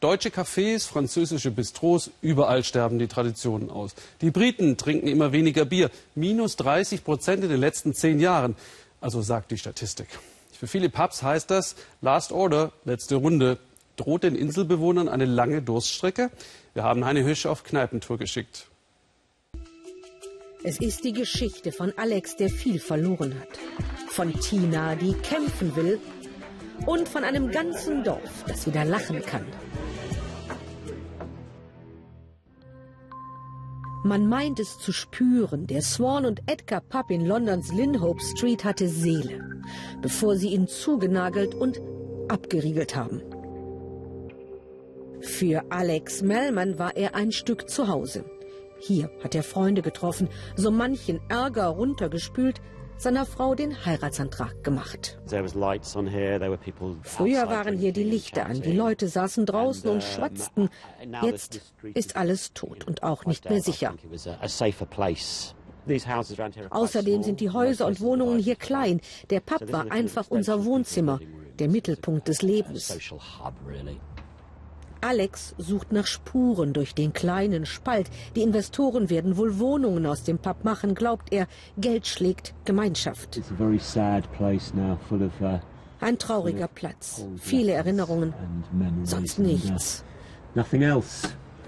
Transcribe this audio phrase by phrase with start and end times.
[0.00, 3.94] Deutsche Cafés, französische Bistros, überall sterben die Traditionen aus.
[4.22, 8.56] Die Briten trinken immer weniger Bier, minus 30 Prozent in den letzten zehn Jahren.
[9.02, 10.08] Also sagt die Statistik.
[10.58, 13.58] Für viele Pubs heißt das Last Order, letzte Runde.
[13.96, 16.30] Droht den Inselbewohnern eine lange Durststrecke?
[16.72, 18.68] Wir haben Heine Hüsch auf Kneipentour geschickt.
[20.62, 23.58] Es ist die Geschichte von Alex, der viel verloren hat.
[24.08, 26.00] Von Tina, die kämpfen will.
[26.86, 29.44] Und von einem ganzen Dorf, das wieder lachen kann.
[34.02, 38.88] Man meint es zu spüren, der Swan und Edgar Pub in Londons Linhope Street hatte
[38.88, 39.44] Seele,
[40.00, 41.82] bevor sie ihn zugenagelt und
[42.28, 43.20] abgeriegelt haben.
[45.20, 48.24] Für Alex Mellman war er ein Stück zu Hause.
[48.78, 52.62] Hier hat er Freunde getroffen, so manchen Ärger runtergespült,
[53.00, 55.18] seiner Frau den Heiratsantrag gemacht.
[57.02, 60.68] Früher waren hier die Lichter an, die Leute saßen draußen und schwatzten.
[61.22, 61.60] Jetzt
[61.94, 63.94] ist alles tot und auch nicht mehr sicher.
[66.70, 69.00] Außerdem sind die Häuser und Wohnungen hier klein.
[69.30, 71.20] Der Pub war einfach unser Wohnzimmer,
[71.58, 72.96] der Mittelpunkt des Lebens.
[75.00, 78.10] Alex sucht nach Spuren durch den kleinen Spalt.
[78.36, 81.46] Die Investoren werden wohl Wohnungen aus dem Pub machen, glaubt er.
[81.78, 83.40] Geld schlägt Gemeinschaft.
[83.60, 83.78] Uh,
[86.00, 87.26] Ein trauriger Platz.
[87.38, 88.34] Viele Erinnerungen.
[89.04, 90.04] Sonst nichts.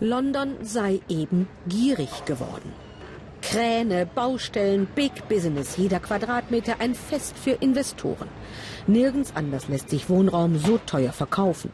[0.00, 2.72] London sei eben gierig geworden.
[3.52, 8.30] Kräne, Baustellen, Big Business, jeder Quadratmeter ein Fest für Investoren.
[8.86, 11.70] Nirgends anders lässt sich Wohnraum so teuer verkaufen.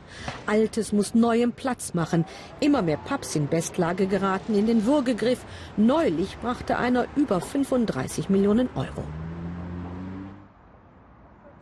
[0.47, 2.25] Altes muss neuem Platz machen.
[2.59, 5.45] Immer mehr Pubs in Bestlage geraten in den Würgegriff.
[5.77, 9.05] Neulich brachte einer über 35 Millionen Euro.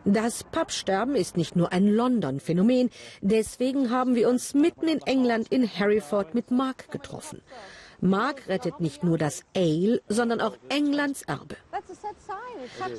[0.03, 2.89] Das Pubsterben ist nicht nur ein London-Phänomen.
[3.21, 7.43] Deswegen haben wir uns mitten in England in Hereford mit Mark getroffen.
[7.99, 11.55] Mark rettet nicht nur das Ale, sondern auch Englands Erbe.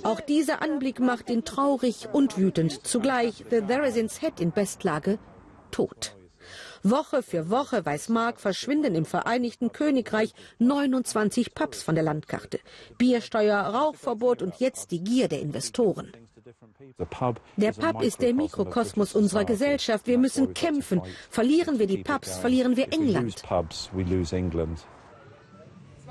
[0.03, 2.86] Auch dieser Anblick macht ihn traurig und wütend.
[2.86, 5.19] Zugleich The Theresins Head in Bestlage
[5.70, 6.16] tot.
[6.82, 12.60] Woche für Woche, weiß Mark, verschwinden im Vereinigten Königreich 29 Pubs von der Landkarte.
[12.97, 16.12] Biersteuer, Rauchverbot und jetzt die Gier der Investoren.
[17.56, 20.06] Der Pub ist der Mikrokosmos unserer Gesellschaft.
[20.06, 21.03] Wir müssen kämpfen.
[21.31, 23.42] Verlieren wir die Pubs, verlieren wir England.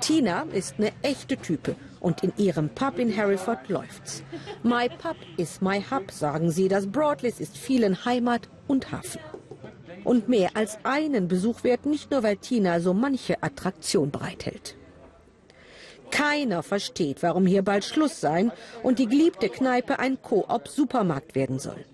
[0.00, 4.22] Tina ist eine echte Type und in ihrem Pub in Hereford läuft's.
[4.62, 6.68] My Pub is my Hub, sagen sie.
[6.68, 9.20] Das Broadleys ist vielen Heimat und Hafen.
[10.04, 14.76] Und mehr als einen Besuch wert, nicht nur weil Tina so manche Attraktion bereithält.
[16.10, 18.52] Keiner versteht, warum hier bald Schluss sein
[18.82, 21.84] und die geliebte Kneipe ein Koop-Supermarkt werden soll.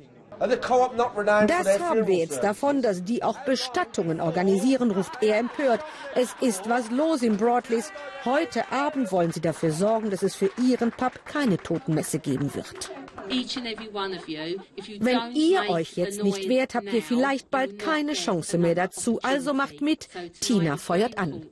[0.41, 5.81] Das haben wir jetzt davon, dass die auch Bestattungen organisieren, ruft er empört.
[6.15, 7.93] Es ist was los im Broadleys.
[8.25, 12.91] Heute Abend wollen sie dafür sorgen, dass es für ihren Pub keine Totenmesse geben wird.
[15.01, 19.21] Wenn ihr euch jetzt nicht wehrt, habt ihr vielleicht bald keine Chance mehr dazu.
[19.23, 20.09] Also macht mit.
[20.41, 21.47] Tina feuert an.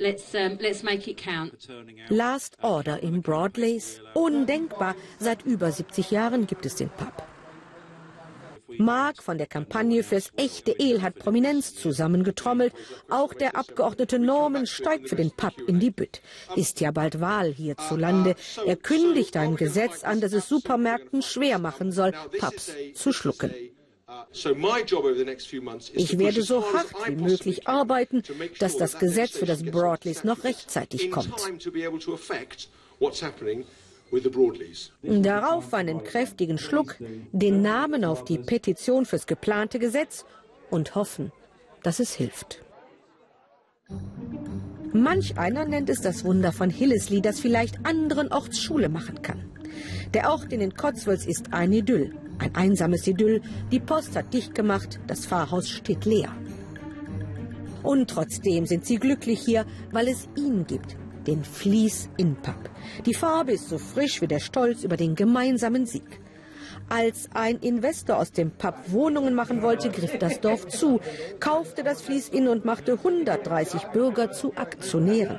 [0.00, 1.68] Let's, um, let's make it count.
[2.08, 4.00] Last Order im Broadleys.
[4.14, 4.94] Undenkbar.
[5.18, 7.22] Seit über 70 Jahren gibt es den Pub.
[8.78, 12.72] Mark von der Kampagne fürs echte El hat Prominenz zusammengetrommelt.
[13.10, 16.22] Auch der Abgeordnete Norman steigt für den Pub in die Bütt.
[16.56, 18.36] Ist ja bald Wahl hierzulande.
[18.64, 23.52] Er kündigt ein Gesetz an, das es Supermärkten schwer machen soll, Pubs zu schlucken.
[25.94, 28.22] Ich werde so hart wie möglich arbeiten,
[28.58, 31.32] dass das Gesetz für das Broadleys noch rechtzeitig kommt.
[35.02, 36.96] Darauf einen kräftigen Schluck,
[37.32, 40.24] den Namen auf die Petition fürs geplante Gesetz
[40.70, 41.32] und hoffen,
[41.82, 42.62] dass es hilft.
[44.92, 49.44] Manch einer nennt es das Wunder von Hillesley, das vielleicht anderen Orts Schule machen kann.
[50.12, 53.40] Der Ort in den Cotswolds ist ein Idyll, ein einsames Idyll.
[53.70, 56.34] Die Post hat dicht gemacht, das Pfarrhaus steht leer.
[57.84, 60.96] Und trotzdem sind sie glücklich hier, weil es ihn gibt,
[61.28, 62.68] den Fleece in Pub.
[63.06, 66.20] Die Farbe ist so frisch wie der Stolz über den gemeinsamen Sieg.
[66.88, 70.98] Als ein Investor aus dem Pub Wohnungen machen wollte, griff das Dorf zu,
[71.38, 75.38] kaufte das Fließ in und machte 130 Bürger zu Aktionären.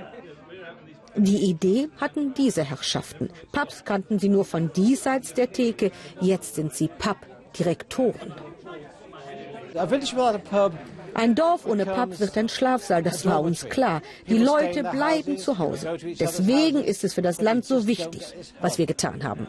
[1.16, 3.30] Die Idee hatten diese Herrschaften.
[3.52, 5.92] Pubs kannten sie nur von diesseits der Theke.
[6.22, 8.34] Jetzt sind sie Pub-Direktoren.
[11.14, 14.02] Ein Dorf ohne Pub wird ein Schlafsaal, das war uns klar.
[14.28, 15.98] Die Leute bleiben zu Hause.
[16.20, 19.48] Deswegen ist es für das Land so wichtig, was wir getan haben.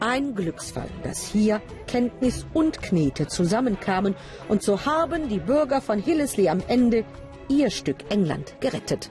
[0.00, 4.14] Ein Glücksfall, dass hier Kenntnis und Knete zusammenkamen
[4.48, 7.04] und so haben die Bürger von Hillesley am Ende
[7.48, 9.10] ihr Stück England gerettet.